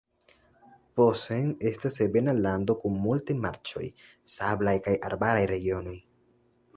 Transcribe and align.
Posen 0.99 1.49
estas 1.71 1.99
ebena 2.05 2.33
lando 2.39 2.77
kun 2.85 2.97
multaj 3.03 3.35
marĉoj, 3.43 3.85
sablaj 4.37 4.75
kaj 4.89 4.95
arbaraj 5.11 5.45
regionoj. 5.53 5.95